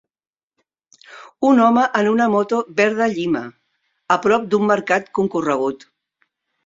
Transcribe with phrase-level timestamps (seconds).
[1.49, 3.43] Un home en una moto verda llima,
[4.17, 5.87] a prop d'un mercat concorregut.